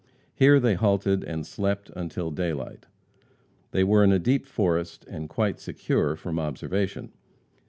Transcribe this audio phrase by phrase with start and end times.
[0.33, 2.87] Here they halted and slept until daylight.
[3.69, 7.11] They were in a deep forest, and quite secure from observation.